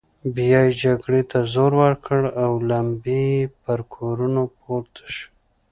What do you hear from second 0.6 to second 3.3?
يې جګړې ته زور ورکړ او لمبې